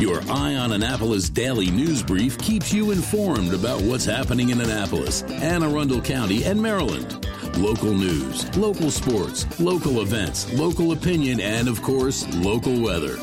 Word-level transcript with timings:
Your 0.00 0.22
Eye 0.30 0.54
on 0.54 0.72
Annapolis 0.72 1.28
daily 1.28 1.70
news 1.70 2.02
brief 2.02 2.38
keeps 2.38 2.72
you 2.72 2.90
informed 2.90 3.52
about 3.52 3.82
what's 3.82 4.06
happening 4.06 4.48
in 4.48 4.58
Annapolis, 4.58 5.24
Anne 5.24 5.62
Arundel 5.62 6.00
County, 6.00 6.42
and 6.44 6.58
Maryland. 6.58 7.26
Local 7.58 7.92
news, 7.92 8.56
local 8.56 8.90
sports, 8.90 9.60
local 9.60 10.00
events, 10.00 10.50
local 10.54 10.92
opinion, 10.92 11.38
and 11.38 11.68
of 11.68 11.82
course, 11.82 12.26
local 12.36 12.80
weather. 12.80 13.18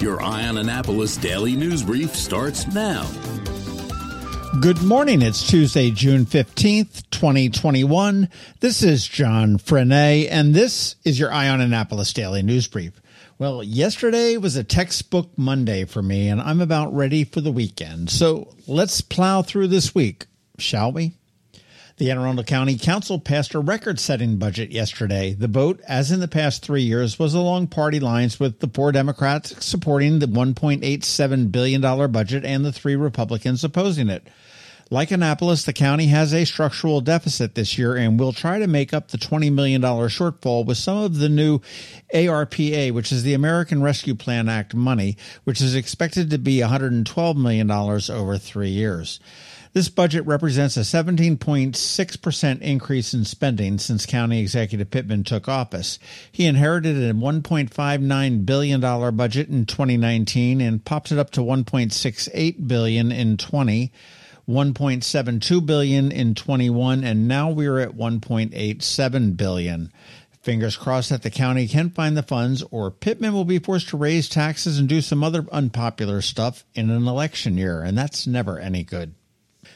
Your 0.00 0.20
Eye 0.20 0.48
on 0.48 0.58
Annapolis 0.58 1.16
daily 1.16 1.54
news 1.54 1.84
brief 1.84 2.12
starts 2.16 2.66
now. 2.74 3.08
Good 4.60 4.82
morning. 4.82 5.22
It's 5.22 5.48
Tuesday, 5.48 5.92
June 5.92 6.26
15th, 6.26 7.08
2021. 7.10 8.28
This 8.58 8.82
is 8.82 9.06
John 9.06 9.58
Frenaye, 9.58 10.26
and 10.28 10.52
this 10.54 10.96
is 11.04 11.20
your 11.20 11.32
Eye 11.32 11.48
on 11.48 11.60
Annapolis 11.60 12.12
Daily 12.12 12.42
News 12.42 12.66
Brief. 12.66 13.00
Well, 13.38 13.62
yesterday 13.62 14.38
was 14.38 14.56
a 14.56 14.64
textbook 14.64 15.36
Monday 15.36 15.84
for 15.84 16.00
me, 16.00 16.28
and 16.28 16.40
I'm 16.40 16.62
about 16.62 16.94
ready 16.94 17.22
for 17.22 17.42
the 17.42 17.52
weekend. 17.52 18.08
So 18.08 18.54
let's 18.66 19.02
plow 19.02 19.42
through 19.42 19.68
this 19.68 19.94
week, 19.94 20.24
shall 20.56 20.90
we? 20.90 21.12
The 21.98 22.10
Anne 22.10 22.16
Arundel 22.16 22.44
County 22.44 22.78
Council 22.78 23.18
passed 23.20 23.52
a 23.52 23.58
record 23.58 24.00
setting 24.00 24.38
budget 24.38 24.70
yesterday. 24.70 25.34
The 25.34 25.48
vote, 25.48 25.82
as 25.86 26.10
in 26.10 26.20
the 26.20 26.28
past 26.28 26.64
three 26.64 26.80
years, 26.80 27.18
was 27.18 27.34
along 27.34 27.66
party 27.66 28.00
lines 28.00 28.40
with 28.40 28.60
the 28.60 28.68
four 28.68 28.90
Democrats 28.90 29.62
supporting 29.62 30.18
the 30.18 30.26
$1.87 30.26 31.52
billion 31.52 32.10
budget 32.10 32.42
and 32.42 32.64
the 32.64 32.72
three 32.72 32.96
Republicans 32.96 33.62
opposing 33.64 34.08
it. 34.08 34.26
Like 34.88 35.10
Annapolis, 35.10 35.64
the 35.64 35.72
county 35.72 36.06
has 36.06 36.32
a 36.32 36.44
structural 36.44 37.00
deficit 37.00 37.56
this 37.56 37.76
year 37.76 37.96
and 37.96 38.20
will 38.20 38.32
try 38.32 38.60
to 38.60 38.68
make 38.68 38.94
up 38.94 39.08
the 39.08 39.18
$20 39.18 39.52
million 39.52 39.82
shortfall 39.82 40.64
with 40.64 40.78
some 40.78 40.98
of 40.98 41.18
the 41.18 41.28
new 41.28 41.58
ARPA, 42.14 42.92
which 42.92 43.10
is 43.10 43.24
the 43.24 43.34
American 43.34 43.82
Rescue 43.82 44.14
Plan 44.14 44.48
Act 44.48 44.76
money, 44.76 45.16
which 45.42 45.60
is 45.60 45.74
expected 45.74 46.30
to 46.30 46.38
be 46.38 46.58
$112 46.58 47.36
million 47.36 47.68
over 47.68 48.38
three 48.38 48.68
years. 48.68 49.18
This 49.72 49.88
budget 49.88 50.24
represents 50.24 50.76
a 50.76 50.80
17.6% 50.80 52.60
increase 52.60 53.12
in 53.12 53.24
spending 53.24 53.78
since 53.78 54.06
County 54.06 54.38
Executive 54.40 54.88
Pittman 54.88 55.24
took 55.24 55.48
office. 55.48 55.98
He 56.30 56.46
inherited 56.46 56.96
a 56.96 57.12
$1.59 57.12 58.46
billion 58.46 58.80
budget 59.16 59.48
in 59.48 59.66
2019 59.66 60.60
and 60.60 60.84
popped 60.84 61.10
it 61.10 61.18
up 61.18 61.30
to 61.32 61.40
1.68 61.40 62.68
billion 62.68 63.10
in 63.10 63.36
20. 63.36 63.92
1.72 64.48 65.66
billion 65.66 66.12
in 66.12 66.34
21 66.34 67.02
and 67.04 67.26
now 67.26 67.50
we're 67.50 67.78
at 67.78 67.96
1.87 67.96 69.36
billion. 69.36 69.92
Fingers 70.42 70.76
crossed 70.76 71.10
that 71.10 71.22
the 71.22 71.30
county 71.30 71.66
can 71.66 71.90
find 71.90 72.16
the 72.16 72.22
funds 72.22 72.62
or 72.70 72.90
Pittman 72.90 73.32
will 73.32 73.44
be 73.44 73.58
forced 73.58 73.88
to 73.88 73.96
raise 73.96 74.28
taxes 74.28 74.78
and 74.78 74.88
do 74.88 75.00
some 75.00 75.24
other 75.24 75.44
unpopular 75.50 76.22
stuff 76.22 76.64
in 76.74 76.90
an 76.90 77.08
election 77.08 77.56
year 77.56 77.82
and 77.82 77.98
that's 77.98 78.26
never 78.26 78.58
any 78.58 78.84
good. 78.84 79.14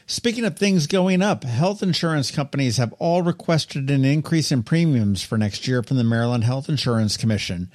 Speaking 0.07 0.45
of 0.45 0.57
things 0.57 0.87
going 0.87 1.21
up, 1.21 1.43
health 1.43 1.81
insurance 1.81 2.31
companies 2.31 2.77
have 2.77 2.93
all 2.93 3.21
requested 3.21 3.89
an 3.89 4.03
increase 4.03 4.51
in 4.51 4.63
premiums 4.63 5.23
for 5.23 5.37
next 5.37 5.67
year 5.67 5.83
from 5.83 5.97
the 5.97 6.03
Maryland 6.03 6.43
Health 6.43 6.67
Insurance 6.67 7.17
Commission. 7.17 7.71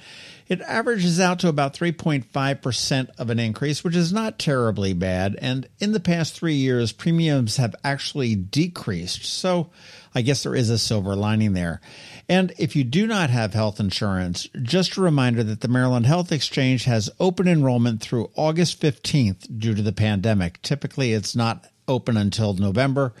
It 0.47 0.61
averages 0.61 1.19
out 1.19 1.39
to 1.39 1.49
about 1.49 1.73
3.5% 1.73 3.09
of 3.17 3.29
an 3.29 3.39
increase, 3.39 3.83
which 3.83 3.95
is 3.95 4.13
not 4.13 4.39
terribly 4.39 4.93
bad. 4.93 5.35
And 5.41 5.67
in 5.79 5.91
the 5.91 5.99
past 5.99 6.35
three 6.35 6.53
years, 6.53 6.93
premiums 6.93 7.57
have 7.57 7.75
actually 7.83 8.35
decreased. 8.35 9.25
So 9.25 9.71
I 10.15 10.21
guess 10.21 10.43
there 10.43 10.55
is 10.55 10.69
a 10.69 10.77
silver 10.77 11.15
lining 11.15 11.53
there. 11.53 11.81
And 12.29 12.53
if 12.57 12.75
you 12.75 12.83
do 12.83 13.07
not 13.07 13.29
have 13.29 13.53
health 13.53 13.79
insurance, 13.79 14.47
just 14.61 14.95
a 14.95 15.01
reminder 15.01 15.43
that 15.43 15.61
the 15.61 15.67
Maryland 15.67 16.05
Health 16.05 16.31
Exchange 16.31 16.85
has 16.85 17.09
open 17.19 17.47
enrollment 17.47 18.01
through 18.01 18.31
August 18.35 18.81
15th 18.81 19.59
due 19.59 19.75
to 19.75 19.81
the 19.81 19.91
pandemic. 19.91 20.61
Typically, 20.61 21.13
it's 21.13 21.35
not 21.35 21.67
open 21.87 22.17
until 22.17 22.53
November. 22.53 23.13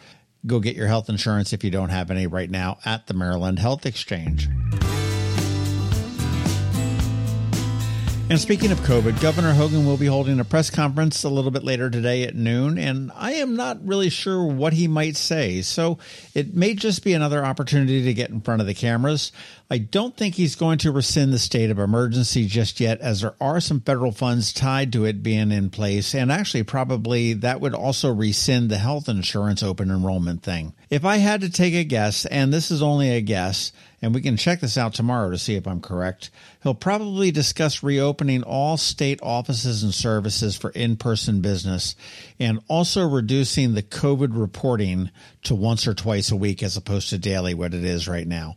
Go 0.45 0.59
get 0.59 0.75
your 0.75 0.87
health 0.87 1.09
insurance 1.09 1.53
if 1.53 1.63
you 1.63 1.71
don't 1.71 1.89
have 1.89 2.11
any 2.11 2.27
right 2.27 2.49
now 2.49 2.77
at 2.85 3.07
the 3.07 3.13
Maryland 3.13 3.59
Health 3.59 3.85
Exchange. 3.85 4.47
And 8.29 8.37
speaking 8.37 8.73
of 8.73 8.79
COVID, 8.81 9.21
Governor 9.21 9.53
Hogan 9.53 9.85
will 9.85 9.95
be 9.95 10.05
holding 10.05 10.41
a 10.41 10.43
press 10.43 10.69
conference 10.69 11.23
a 11.23 11.29
little 11.29 11.49
bit 11.49 11.63
later 11.63 11.89
today 11.89 12.23
at 12.23 12.35
noon, 12.35 12.77
and 12.77 13.09
I 13.15 13.35
am 13.35 13.55
not 13.55 13.87
really 13.87 14.09
sure 14.09 14.43
what 14.43 14.73
he 14.73 14.89
might 14.89 15.15
say. 15.15 15.61
So 15.61 15.97
it 16.33 16.53
may 16.53 16.73
just 16.73 17.05
be 17.05 17.13
another 17.13 17.45
opportunity 17.45 18.03
to 18.03 18.13
get 18.13 18.29
in 18.29 18.41
front 18.41 18.59
of 18.59 18.67
the 18.67 18.73
cameras. 18.73 19.31
I 19.71 19.77
don't 19.77 20.15
think 20.15 20.35
he's 20.35 20.55
going 20.55 20.77
to 20.79 20.91
rescind 20.91 21.31
the 21.31 21.39
state 21.39 21.71
of 21.71 21.79
emergency 21.79 22.47
just 22.47 22.81
yet, 22.81 22.99
as 22.99 23.21
there 23.21 23.35
are 23.39 23.61
some 23.61 23.79
federal 23.79 24.11
funds 24.11 24.51
tied 24.51 24.91
to 24.91 25.05
it 25.05 25.23
being 25.23 25.53
in 25.53 25.69
place. 25.69 26.13
And 26.13 26.29
actually, 26.29 26.63
probably 26.63 27.31
that 27.31 27.61
would 27.61 27.73
also 27.73 28.13
rescind 28.13 28.69
the 28.69 28.77
health 28.77 29.07
insurance 29.07 29.63
open 29.63 29.89
enrollment 29.89 30.43
thing. 30.43 30.73
If 30.89 31.05
I 31.05 31.17
had 31.17 31.39
to 31.41 31.49
take 31.49 31.75
a 31.75 31.85
guess, 31.85 32.25
and 32.25 32.53
this 32.53 32.71
is 32.71 32.81
only 32.81 33.09
a 33.09 33.21
guess, 33.21 33.71
and 34.01 34.13
we 34.13 34.21
can 34.21 34.37
check 34.37 34.59
this 34.59 34.77
out 34.77 34.93
tomorrow 34.93 35.31
to 35.31 35.37
see 35.37 35.55
if 35.55 35.67
I'm 35.67 35.81
correct. 35.81 36.29
He'll 36.61 36.75
probably 36.75 37.31
discuss 37.31 37.81
reopening 37.81 38.43
all 38.43 38.77
state 38.77 39.19
offices 39.23 39.83
and 39.83 39.93
services 39.93 40.55
for 40.55 40.69
in 40.71 40.97
person 40.97 41.41
business 41.41 41.95
and 42.39 42.59
also 42.67 43.07
reducing 43.07 43.73
the 43.73 43.83
COVID 43.83 44.29
reporting 44.31 45.09
to 45.43 45.55
once 45.55 45.87
or 45.87 45.93
twice 45.93 46.31
a 46.31 46.35
week 46.35 46.61
as 46.61 46.77
opposed 46.77 47.09
to 47.09 47.17
daily, 47.17 47.53
what 47.53 47.73
it 47.73 47.83
is 47.83 48.07
right 48.07 48.27
now. 48.27 48.55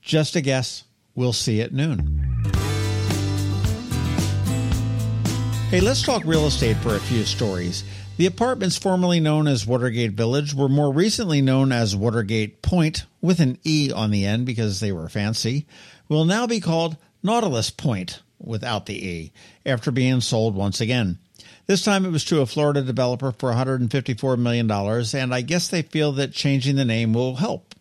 Just 0.00 0.36
a 0.36 0.40
guess. 0.40 0.84
We'll 1.14 1.34
see 1.34 1.60
at 1.60 1.72
noon. 1.72 2.42
Hey, 5.68 5.80
let's 5.80 6.02
talk 6.02 6.22
real 6.24 6.46
estate 6.46 6.76
for 6.78 6.96
a 6.96 7.00
few 7.00 7.24
stories. 7.24 7.84
The 8.18 8.26
apartments 8.26 8.76
formerly 8.76 9.20
known 9.20 9.48
as 9.48 9.66
Watergate 9.66 10.12
Village 10.12 10.52
were 10.52 10.68
more 10.68 10.92
recently 10.92 11.40
known 11.40 11.72
as 11.72 11.96
Watergate 11.96 12.60
Point, 12.60 13.06
with 13.22 13.40
an 13.40 13.58
E 13.64 13.90
on 13.90 14.10
the 14.10 14.26
end 14.26 14.44
because 14.44 14.80
they 14.80 14.92
were 14.92 15.08
fancy, 15.08 15.66
will 16.10 16.26
now 16.26 16.46
be 16.46 16.60
called 16.60 16.98
Nautilus 17.22 17.70
Point, 17.70 18.20
without 18.38 18.84
the 18.84 19.06
E, 19.06 19.32
after 19.64 19.90
being 19.90 20.20
sold 20.20 20.54
once 20.54 20.78
again. 20.78 21.18
This 21.66 21.82
time 21.82 22.04
it 22.04 22.10
was 22.10 22.24
to 22.26 22.42
a 22.42 22.46
Florida 22.46 22.82
developer 22.82 23.32
for 23.32 23.50
$154 23.52 24.38
million, 24.38 24.70
and 24.70 25.34
I 25.34 25.40
guess 25.40 25.68
they 25.68 25.82
feel 25.82 26.12
that 26.12 26.32
changing 26.32 26.76
the 26.76 26.84
name 26.84 27.14
will 27.14 27.36
help. 27.36 27.74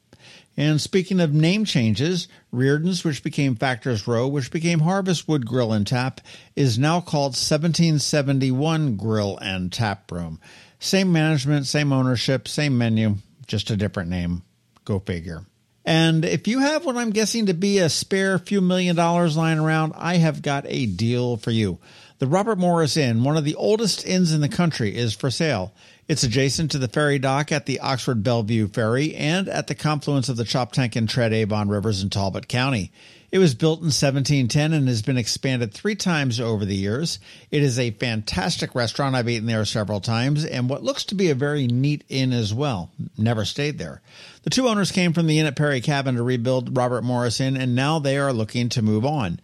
And 0.57 0.81
speaking 0.81 1.19
of 1.19 1.33
name 1.33 1.63
changes, 1.65 2.27
Riordan's, 2.51 3.03
which 3.03 3.23
became 3.23 3.55
Factors 3.55 4.07
Row, 4.07 4.27
which 4.27 4.51
became 4.51 4.79
Harvestwood 4.79 5.45
Grill 5.45 5.71
and 5.71 5.87
Tap, 5.87 6.21
is 6.55 6.77
now 6.77 6.99
called 6.99 7.31
1771 7.31 8.97
Grill 8.97 9.37
and 9.37 9.71
Tap 9.71 10.11
Room. 10.11 10.39
Same 10.79 11.11
management, 11.11 11.67
same 11.67 11.93
ownership, 11.93 12.47
same 12.47 12.77
menu, 12.77 13.15
just 13.47 13.69
a 13.69 13.77
different 13.77 14.09
name. 14.09 14.43
Go 14.83 14.99
figure. 14.99 15.45
And 15.85 16.25
if 16.25 16.47
you 16.47 16.59
have 16.59 16.85
what 16.85 16.97
I'm 16.97 17.09
guessing 17.09 17.47
to 17.47 17.53
be 17.53 17.79
a 17.79 17.89
spare 17.89 18.37
few 18.37 18.61
million 18.61 18.95
dollars 18.95 19.37
lying 19.37 19.59
around, 19.59 19.93
I 19.95 20.17
have 20.17 20.41
got 20.41 20.65
a 20.67 20.85
deal 20.85 21.37
for 21.37 21.51
you. 21.51 21.79
The 22.19 22.27
Robert 22.27 22.59
Morris 22.59 22.97
Inn, 22.97 23.23
one 23.23 23.35
of 23.35 23.45
the 23.45 23.55
oldest 23.55 24.05
inns 24.05 24.31
in 24.31 24.41
the 24.41 24.49
country, 24.49 24.95
is 24.95 25.15
for 25.15 25.31
sale. 25.31 25.73
It's 26.11 26.23
adjacent 26.23 26.71
to 26.71 26.77
the 26.77 26.89
ferry 26.89 27.19
dock 27.19 27.53
at 27.53 27.65
the 27.65 27.79
Oxford 27.79 28.21
Bellevue 28.21 28.67
Ferry 28.67 29.15
and 29.15 29.47
at 29.47 29.67
the 29.67 29.75
confluence 29.75 30.27
of 30.27 30.35
the 30.35 30.43
Choptank 30.43 30.97
and 30.97 31.07
Tread 31.07 31.31
Avon 31.31 31.69
rivers 31.69 32.03
in 32.03 32.09
Talbot 32.09 32.49
County. 32.49 32.91
It 33.31 33.37
was 33.37 33.55
built 33.55 33.79
in 33.79 33.85
1710 33.85 34.73
and 34.73 34.89
has 34.89 35.01
been 35.01 35.15
expanded 35.15 35.73
three 35.73 35.95
times 35.95 36.41
over 36.41 36.65
the 36.65 36.75
years. 36.75 37.19
It 37.49 37.63
is 37.63 37.79
a 37.79 37.91
fantastic 37.91 38.75
restaurant. 38.75 39.15
I've 39.15 39.29
eaten 39.29 39.45
there 39.45 39.63
several 39.63 40.01
times 40.01 40.43
and 40.43 40.69
what 40.69 40.83
looks 40.83 41.05
to 41.05 41.15
be 41.15 41.29
a 41.29 41.33
very 41.33 41.65
neat 41.65 42.03
inn 42.09 42.33
as 42.33 42.53
well. 42.53 42.91
Never 43.17 43.45
stayed 43.45 43.77
there. 43.77 44.01
The 44.43 44.49
two 44.49 44.67
owners 44.67 44.91
came 44.91 45.13
from 45.13 45.27
the 45.27 45.39
inn 45.39 45.45
at 45.45 45.55
Perry 45.55 45.79
Cabin 45.79 46.15
to 46.15 46.23
rebuild 46.23 46.75
Robert 46.75 47.05
Morris 47.05 47.39
Inn 47.39 47.55
and 47.55 47.73
now 47.73 47.99
they 47.99 48.17
are 48.17 48.33
looking 48.33 48.67
to 48.67 48.81
move 48.81 49.05
on. 49.05 49.39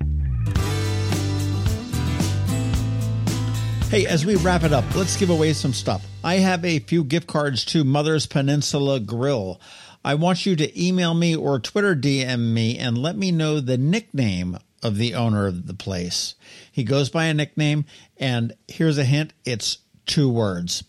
Hey, 3.90 4.06
as 4.06 4.24
we 4.24 4.36
wrap 4.36 4.62
it 4.62 4.72
up, 4.72 4.86
let's 4.96 5.18
give 5.18 5.28
away 5.28 5.52
some 5.52 5.74
stuff. 5.74 6.06
I 6.24 6.36
have 6.36 6.64
a 6.64 6.78
few 6.78 7.04
gift 7.04 7.26
cards 7.26 7.66
to 7.66 7.84
Mother's 7.84 8.24
Peninsula 8.24 8.98
Grill. 8.98 9.60
I 10.04 10.14
want 10.14 10.46
you 10.46 10.56
to 10.56 10.82
email 10.84 11.14
me 11.14 11.36
or 11.36 11.60
Twitter 11.60 11.94
DM 11.94 12.52
me 12.52 12.76
and 12.76 12.98
let 12.98 13.16
me 13.16 13.30
know 13.30 13.60
the 13.60 13.78
nickname 13.78 14.58
of 14.82 14.96
the 14.96 15.14
owner 15.14 15.46
of 15.46 15.66
the 15.66 15.74
place. 15.74 16.34
He 16.72 16.82
goes 16.82 17.08
by 17.08 17.26
a 17.26 17.34
nickname, 17.34 17.84
and 18.16 18.52
here's 18.66 18.98
a 18.98 19.04
hint 19.04 19.32
it's 19.44 19.78
two 20.04 20.28
words 20.28 20.82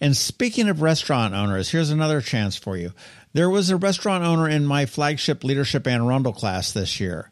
And 0.00 0.16
speaking 0.16 0.68
of 0.68 0.80
restaurant 0.80 1.34
owners, 1.34 1.70
here's 1.70 1.90
another 1.90 2.22
chance 2.22 2.56
for 2.56 2.76
you. 2.76 2.92
There 3.34 3.50
was 3.50 3.68
a 3.68 3.76
restaurant 3.76 4.24
owner 4.24 4.48
in 4.48 4.64
my 4.64 4.86
flagship 4.86 5.44
Leadership 5.44 5.86
Anne 5.86 6.00
Arundel 6.00 6.32
class 6.32 6.72
this 6.72 7.00
year. 7.00 7.30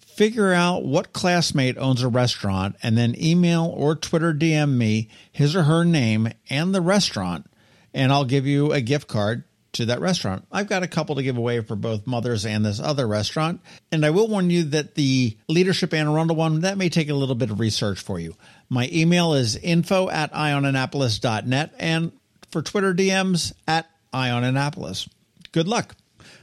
Figure 0.00 0.52
out 0.52 0.84
what 0.84 1.12
classmate 1.12 1.78
owns 1.78 2.02
a 2.02 2.08
restaurant 2.08 2.76
and 2.82 2.98
then 2.98 3.14
email 3.16 3.66
or 3.66 3.94
Twitter 3.94 4.34
DM 4.34 4.76
me 4.76 5.08
his 5.30 5.54
or 5.54 5.62
her 5.62 5.84
name 5.84 6.28
and 6.50 6.74
the 6.74 6.80
restaurant, 6.80 7.46
and 7.94 8.12
I'll 8.12 8.24
give 8.24 8.46
you 8.46 8.72
a 8.72 8.80
gift 8.80 9.08
card 9.08 9.44
to 9.82 9.86
that 9.86 10.00
restaurant. 10.00 10.46
I've 10.50 10.68
got 10.68 10.82
a 10.82 10.88
couple 10.88 11.16
to 11.16 11.22
give 11.22 11.36
away 11.36 11.60
for 11.60 11.76
both 11.76 12.06
Mothers 12.06 12.46
and 12.46 12.64
this 12.64 12.80
other 12.80 13.06
restaurant. 13.06 13.60
And 13.90 14.04
I 14.04 14.10
will 14.10 14.28
warn 14.28 14.50
you 14.50 14.64
that 14.64 14.94
the 14.94 15.36
Leadership 15.48 15.92
Anne 15.92 16.08
Arundel 16.08 16.36
one, 16.36 16.62
that 16.62 16.78
may 16.78 16.88
take 16.88 17.08
a 17.08 17.14
little 17.14 17.34
bit 17.34 17.50
of 17.50 17.60
research 17.60 18.00
for 18.00 18.18
you. 18.18 18.34
My 18.68 18.88
email 18.92 19.34
is 19.34 19.56
info 19.56 20.08
at 20.08 20.32
eyeonannapolis.net 20.32 21.74
and 21.78 22.12
for 22.50 22.62
Twitter 22.62 22.94
DMs 22.94 23.52
at 23.68 23.90
eyeonannapolis. 24.12 25.08
Good 25.52 25.68
luck. 25.68 25.96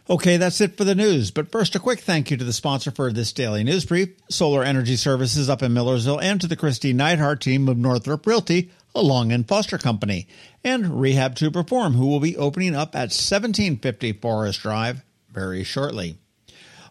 Okay, 0.09 0.37
that's 0.37 0.59
it 0.59 0.75
for 0.75 0.83
the 0.83 0.95
news. 0.95 1.29
But 1.29 1.51
first, 1.51 1.75
a 1.75 1.79
quick 1.79 1.99
thank 1.99 2.31
you 2.31 2.37
to 2.37 2.43
the 2.43 2.53
sponsor 2.53 2.89
for 2.89 3.13
this 3.13 3.31
daily 3.31 3.63
news 3.63 3.85
brief, 3.85 4.09
Solar 4.29 4.63
Energy 4.63 4.95
Services 4.95 5.49
up 5.49 5.61
in 5.61 5.73
Millersville, 5.73 6.21
and 6.21 6.41
to 6.41 6.47
the 6.47 6.57
Kristi 6.57 6.95
Neidhardt 6.95 7.39
team 7.39 7.69
of 7.69 7.77
Northrop 7.77 8.25
Realty 8.25 8.71
a 8.95 9.01
Long 9.01 9.31
and 9.31 9.47
Foster 9.47 9.77
Company, 9.77 10.27
and 10.63 10.99
Rehab 10.99 11.35
to 11.35 11.51
Perform, 11.51 11.93
who 11.93 12.07
will 12.07 12.19
be 12.19 12.37
opening 12.37 12.75
up 12.75 12.95
at 12.95 13.11
1750 13.11 14.13
Forest 14.13 14.61
Drive 14.61 15.03
very 15.31 15.63
shortly. 15.63 16.17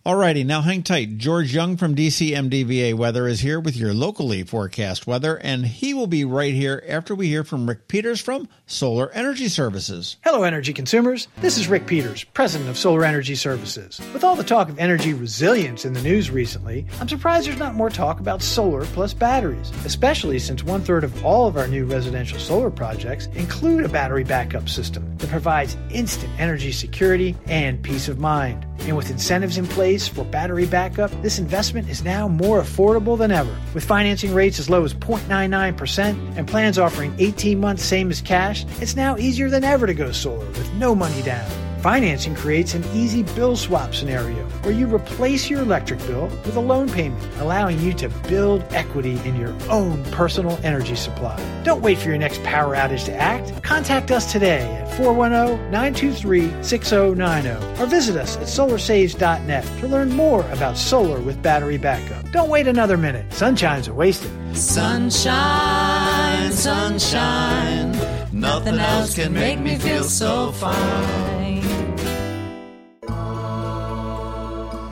Alrighty, 0.07 0.47
now 0.47 0.63
hang 0.63 0.85
tight. 0.85 1.19
George 1.19 1.53
Young 1.53 1.77
from 1.77 1.97
DCMDVA 1.97 2.95
Weather 2.95 3.27
is 3.27 3.41
here 3.41 3.59
with 3.59 3.77
your 3.77 3.93
locally 3.93 4.45
forecast 4.45 5.09
weather, 5.09 5.37
and 5.37 5.67
he 5.67 5.93
will 5.93 6.07
be 6.07 6.25
right 6.25 6.55
here 6.55 6.83
after 6.89 7.17
we 7.17 7.27
hear 7.27 7.43
from 7.43 7.69
Rick 7.69 7.89
Peters 7.89 8.21
from 8.21 8.49
Solar 8.67 9.11
Energy 9.11 9.49
Services. 9.49 10.17
Hello, 10.23 10.45
energy 10.45 10.73
consumers. 10.73 11.27
This 11.39 11.59
is 11.59 11.67
Rick 11.67 11.87
Peters, 11.87 12.23
president 12.23 12.71
of 12.71 12.79
Solar 12.79 13.05
Energy 13.05 13.35
Services. 13.35 14.01
With 14.13 14.23
all 14.23 14.37
the 14.37 14.45
talk 14.45 14.69
of 14.69 14.79
energy 14.79 15.15
resilience 15.15 15.85
in 15.85 15.95
the 15.95 16.03
news 16.03 16.31
recently, 16.31 16.87
I'm 17.01 17.09
surprised 17.09 17.49
there's 17.49 17.59
not 17.59 17.75
more 17.75 17.91
talk 17.91 18.21
about 18.21 18.41
solar 18.41 18.85
plus 18.87 19.13
batteries, 19.13 19.71
especially 19.85 20.39
since 20.39 20.63
one 20.63 20.81
third 20.81 21.03
of 21.03 21.25
all 21.25 21.49
of 21.49 21.57
our 21.57 21.67
new 21.67 21.85
residential 21.85 22.39
solar 22.39 22.71
projects 22.71 23.27
include 23.35 23.85
a 23.85 23.89
battery 23.89 24.25
backup 24.25 24.69
system 24.69 25.19
that 25.19 25.29
provides 25.29 25.77
instant 25.91 26.33
energy 26.39 26.71
security 26.71 27.35
and 27.47 27.83
peace 27.83 28.07
of 28.09 28.21
mind. 28.21 28.65
And 28.81 28.97
with 28.97 29.11
incentives 29.11 29.59
in 29.59 29.67
place 29.67 30.09
for 30.09 30.25
battery 30.25 30.67
backup, 30.67 31.11
this 31.23 31.39
investment 31.39 31.89
is 31.89 32.03
now 32.03 32.29
more 32.29 32.63
affordable 32.63 33.19
than 33.19 33.31
ever. 33.31 33.55
With 33.75 33.85
financing 33.85 34.35
rates 34.35 34.59
as 34.59 34.71
low 34.71 34.85
as 34.85 34.95
0.99% 34.95 36.37
and 36.37 36.49
plans 36.49 36.79
offering 36.79 37.15
18 37.19 37.61
months 37.61 37.85
same 37.85 38.11
as 38.11 38.21
cash, 38.21 38.65
it's 38.81 38.97
now 38.97 39.17
easier 39.17 39.51
than 39.51 39.65
ever 39.65 39.87
to 39.87 39.95
go 39.95 40.13
solar 40.13 40.47
with 40.47 40.73
no 40.75 40.95
money 40.95 41.23
down. 41.23 41.68
Financing 41.81 42.35
creates 42.35 42.75
an 42.75 42.85
easy 42.93 43.23
bill 43.23 43.57
swap 43.57 43.95
scenario 43.95 44.45
where 44.63 44.75
you 44.75 44.93
replace 44.93 45.49
your 45.49 45.61
electric 45.61 46.01
bill 46.01 46.25
with 46.45 46.57
a 46.57 46.61
loan 46.61 46.91
payment, 46.91 47.23
allowing 47.39 47.79
you 47.79 47.93
to 47.95 48.09
build 48.29 48.65
equity 48.71 49.21
in 49.25 49.37
your 49.37 49.55
own 49.71 50.03
personal 50.07 50.59
energy 50.65 50.97
supply. 50.97 51.39
Don't 51.63 51.81
wait 51.81 51.99
for 51.99 52.09
your 52.09 52.19
next 52.19 52.43
power 52.43 52.75
outage 52.75 53.05
to 53.05 53.15
act. 53.15 53.63
Contact 53.63 54.11
us 54.11 54.33
today 54.33 54.63
at 54.77 54.93
410 54.97 55.71
923 55.71 56.65
6090 56.65 57.81
or 57.81 57.87
visit 57.87 58.17
us 58.17 58.37
at 58.37 58.49
solarsaves.net 58.49 59.65
to 59.79 59.87
learn 59.87 60.11
more 60.11 60.41
about 60.51 60.77
solar 60.77 61.21
with 61.21 61.41
battery 61.43 61.79
backup. 61.79 62.29
Don't 62.33 62.49
wait 62.49 62.67
another 62.67 62.97
minute. 62.97 63.33
Sunshine's 63.33 63.87
a 63.87 63.95
wasted. 63.95 64.33
Sunshine, 64.57 66.51
sunshine. 66.51 67.93
Nothing 68.33 68.79
else 68.79 69.15
can 69.15 69.33
make 69.33 69.61
me 69.61 69.77
feel 69.77 70.03
so 70.05 70.51
fine. 70.53 71.48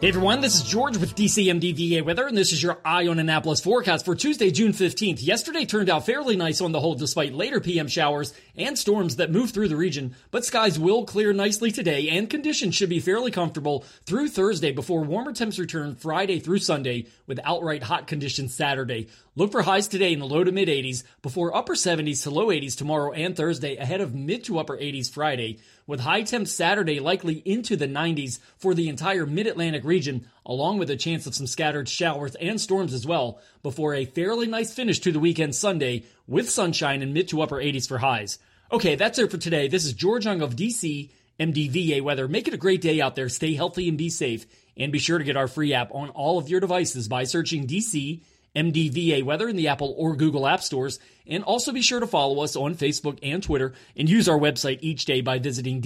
Hey 0.00 0.08
everyone, 0.08 0.40
this 0.40 0.56
is 0.56 0.64
George 0.64 0.96
with 0.96 1.14
DCMDVA 1.14 2.04
Weather, 2.04 2.26
and 2.26 2.36
this 2.36 2.52
is 2.52 2.60
your 2.60 2.78
Eye 2.84 3.06
on 3.06 3.20
Annapolis 3.20 3.60
forecast 3.60 4.04
for 4.04 4.16
Tuesday, 4.16 4.50
June 4.50 4.72
15th. 4.72 5.24
Yesterday 5.24 5.64
turned 5.64 5.88
out 5.88 6.04
fairly 6.04 6.36
nice 6.36 6.60
on 6.60 6.72
the 6.72 6.80
whole 6.80 6.96
despite 6.96 7.32
later 7.32 7.60
PM 7.60 7.86
showers 7.86 8.34
and 8.56 8.76
storms 8.76 9.16
that 9.16 9.30
moved 9.30 9.54
through 9.54 9.68
the 9.68 9.76
region, 9.76 10.16
but 10.32 10.44
skies 10.44 10.80
will 10.80 11.04
clear 11.04 11.32
nicely 11.32 11.70
today 11.70 12.08
and 12.10 12.28
conditions 12.28 12.74
should 12.74 12.90
be 12.90 12.98
fairly 12.98 13.30
comfortable 13.30 13.84
through 14.04 14.28
Thursday 14.28 14.72
before 14.72 15.02
warmer 15.02 15.32
temps 15.32 15.60
return 15.60 15.94
Friday 15.94 16.40
through 16.40 16.58
Sunday 16.58 17.06
with 17.28 17.40
outright 17.44 17.84
hot 17.84 18.08
conditions 18.08 18.52
Saturday. 18.52 19.08
Look 19.36 19.52
for 19.52 19.62
highs 19.62 19.88
today 19.88 20.12
in 20.12 20.18
the 20.18 20.26
low 20.26 20.44
to 20.44 20.52
mid 20.52 20.68
80s 20.68 21.04
before 21.22 21.56
upper 21.56 21.74
70s 21.74 22.24
to 22.24 22.30
low 22.30 22.48
80s 22.48 22.76
tomorrow 22.76 23.12
and 23.12 23.36
Thursday 23.36 23.76
ahead 23.76 24.00
of 24.00 24.14
mid 24.14 24.44
to 24.44 24.58
upper 24.58 24.76
80s 24.76 25.10
Friday 25.10 25.60
with 25.86 26.00
high 26.00 26.22
temps 26.22 26.52
Saturday 26.52 27.00
likely 27.00 27.42
into 27.44 27.76
the 27.76 27.88
90s 27.88 28.38
for 28.56 28.74
the 28.74 28.88
entire 28.88 29.26
mid 29.26 29.46
Atlantic 29.46 29.83
region, 29.84 30.28
along 30.46 30.78
with 30.78 30.90
a 30.90 30.96
chance 30.96 31.26
of 31.26 31.34
some 31.34 31.46
scattered 31.46 31.88
showers 31.88 32.34
and 32.36 32.60
storms 32.60 32.92
as 32.92 33.06
well, 33.06 33.40
before 33.62 33.94
a 33.94 34.04
fairly 34.04 34.46
nice 34.46 34.72
finish 34.72 34.98
to 35.00 35.12
the 35.12 35.20
weekend 35.20 35.54
Sunday 35.54 36.04
with 36.26 36.50
sunshine 36.50 37.02
in 37.02 37.12
mid 37.12 37.28
to 37.28 37.42
upper 37.42 37.56
80s 37.56 37.88
for 37.88 37.98
highs. 37.98 38.38
Okay, 38.72 38.94
that's 38.94 39.18
it 39.18 39.30
for 39.30 39.38
today. 39.38 39.68
This 39.68 39.84
is 39.84 39.92
George 39.92 40.24
Young 40.24 40.42
of 40.42 40.56
DC, 40.56 41.10
MDVA 41.38 42.02
Weather. 42.02 42.28
Make 42.28 42.48
it 42.48 42.54
a 42.54 42.58
great 42.58 42.80
day 42.80 43.00
out 43.00 43.14
there. 43.14 43.28
Stay 43.28 43.54
healthy 43.54 43.88
and 43.88 43.98
be 43.98 44.08
safe. 44.08 44.46
And 44.76 44.90
be 44.90 44.98
sure 44.98 45.18
to 45.18 45.24
get 45.24 45.36
our 45.36 45.46
free 45.46 45.74
app 45.74 45.94
on 45.94 46.10
all 46.10 46.38
of 46.38 46.48
your 46.48 46.60
devices 46.60 47.06
by 47.06 47.24
searching 47.24 47.66
DC 47.66 48.22
MDVA 48.56 49.22
Weather 49.22 49.48
in 49.48 49.56
the 49.56 49.68
Apple 49.68 49.94
or 49.96 50.16
Google 50.16 50.46
App 50.46 50.62
Stores. 50.62 50.98
And 51.26 51.44
also 51.44 51.72
be 51.72 51.82
sure 51.82 52.00
to 52.00 52.06
follow 52.06 52.42
us 52.42 52.56
on 52.56 52.74
Facebook 52.74 53.18
and 53.22 53.42
Twitter 53.42 53.74
and 53.96 54.08
use 54.08 54.28
our 54.28 54.38
website 54.38 54.78
each 54.80 55.04
day 55.04 55.20
by 55.20 55.38
visiting 55.38 55.80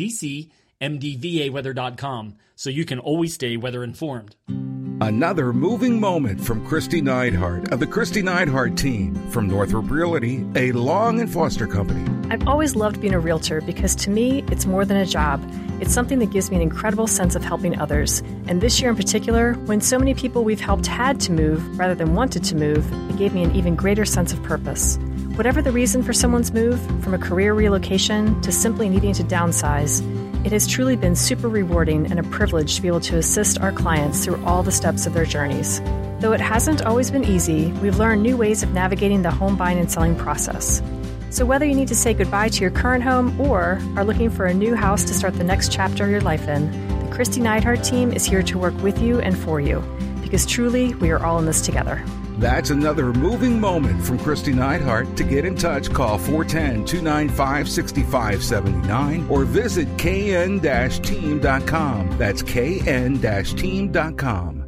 DCMDVAweather.com 0.81 2.37
so 2.57 2.71
you 2.71 2.85
can 2.85 2.99
always 2.99 3.35
stay 3.35 3.57
weather 3.57 3.85
informed. 3.85 4.37
Another 5.01 5.53
moving 5.53 6.01
moment 6.01 6.41
from 6.41 6.67
Kristi 6.67 7.01
Neidhardt 7.01 7.71
of 7.71 7.79
the 7.79 7.87
Kristi 7.87 8.21
Neidhardt 8.21 8.77
team 8.77 9.15
from 9.31 9.47
Northrop 9.47 9.89
Realty, 9.89 10.45
a 10.57 10.73
Long 10.73 11.21
and 11.21 11.33
Foster 11.33 11.69
company. 11.69 12.05
I've 12.31 12.49
always 12.49 12.75
loved 12.75 13.01
being 13.01 13.15
a 13.15 13.21
realtor 13.21 13.61
because 13.61 13.95
to 13.95 14.11
me, 14.11 14.43
it's 14.49 14.67
more 14.67 14.85
than 14.85 14.97
a 14.97 15.07
job. 15.07 15.41
It's 15.81 15.95
something 15.95 16.19
that 16.19 16.33
gives 16.33 16.51
me 16.51 16.57
an 16.57 16.63
incredible 16.63 17.07
sense 17.07 17.37
of 17.37 17.45
helping 17.45 17.79
others. 17.79 18.25
And 18.49 18.61
this 18.61 18.81
year 18.81 18.91
in 18.91 18.97
particular, 18.97 19.53
when 19.67 19.81
so 19.81 20.01
many 20.01 20.15
people 20.15 20.43
we've 20.43 20.61
helped 20.61 20.89
had 20.89 21.21
to 21.21 21.33
move 21.33 21.79
rather 21.79 21.95
than 21.95 22.17
wanted 22.17 22.43
to 22.45 22.57
move, 22.57 22.85
it 23.09 23.17
gave 23.17 23.33
me 23.33 23.45
an 23.45 23.55
even 23.55 23.77
greater 23.77 24.05
sense 24.05 24.33
of 24.33 24.43
purpose. 24.43 24.99
Whatever 25.37 25.63
the 25.63 25.71
reason 25.71 26.03
for 26.03 26.13
someone's 26.13 26.53
move, 26.53 26.81
from 27.05 27.15
a 27.15 27.19
career 27.19 27.55
relocation 27.55 28.41
to 28.41 28.51
simply 28.51 28.89
needing 28.89 29.15
to 29.15 29.23
downsize, 29.23 30.03
it 30.45 30.53
has 30.53 30.67
truly 30.67 30.97
been 30.97 31.17
super 31.17 31.49
rewarding 31.49 32.11
and 32.11 32.19
a 32.19 32.23
privilege 32.23 32.77
to 32.77 32.83
be 32.83 32.89
able 32.89 33.01
to 33.01 33.19
assist 33.19 33.61
our 33.61 33.73
clients 33.73 34.25
through 34.25 34.45
all 34.45 34.63
the 34.63 34.73
steps 34.73 35.07
of 35.07 35.13
their 35.13 35.25
journeys. 35.25 35.81
Though 36.21 36.33
it 36.33 36.41
hasn't 36.41 36.83
always 36.83 37.11
been 37.11 37.25
easy, 37.25 37.73
we've 37.83 37.99
learned 37.99 38.23
new 38.23 38.37
ways 38.37 38.63
of 38.63 38.73
navigating 38.73 39.23
the 39.23 39.31
home 39.31 39.57
buying 39.57 39.79
and 39.79 39.91
selling 39.91 40.17
process. 40.17 40.83
So, 41.31 41.45
whether 41.45 41.67
you 41.67 41.75
need 41.75 41.89
to 41.89 41.95
say 41.95 42.15
goodbye 42.15 42.49
to 42.49 42.61
your 42.61 42.71
current 42.71 43.05
home 43.05 43.39
or 43.41 43.79
are 43.97 44.05
looking 44.05 44.31
for 44.31 44.47
a 44.47 44.55
new 44.55 44.75
house 44.75 45.05
to 45.05 45.15
start 45.15 45.35
the 45.35 45.45
next 45.45 45.71
chapter 45.71 46.05
of 46.05 46.11
your 46.11 46.23
life 46.23 46.49
in, 46.49 46.71
the 46.89 47.15
Kristi 47.15 47.43
Neidhardt 47.43 47.85
team 47.85 48.13
is 48.13 48.25
here 48.25 48.43
to 48.43 48.59
work 48.59 48.77
with 48.83 49.01
you 49.01 49.21
and 49.21 49.37
for 49.37 49.61
you 49.61 49.83
because 50.23 50.45
truly 50.45 50.95
we 50.97 51.11
are 51.11 51.25
all 51.25 51.39
in 51.39 51.47
this 51.47 51.61
together. 51.63 52.05
That's 52.39 52.71
another 52.71 53.13
moving 53.13 53.61
moment 53.61 54.03
from 54.05 54.19
Kristi 54.19 54.55
Neidhardt. 54.55 55.17
To 55.17 55.25
get 55.25 55.45
in 55.45 55.57
touch, 55.57 55.93
call 55.93 56.19
410 56.19 56.85
295 56.85 57.69
6579 57.69 59.27
or 59.29 59.45
visit 59.45 59.89
kn 59.99 60.61
team.com. 60.61 62.19
That's 62.19 62.43
kn 62.43 63.21
team.com. 63.21 64.68